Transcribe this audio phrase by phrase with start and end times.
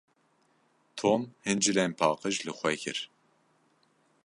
[1.01, 2.99] Tom hin cilên paqij li xwe kir.